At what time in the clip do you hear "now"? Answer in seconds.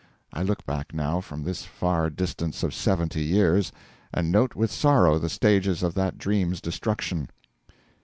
0.95-1.21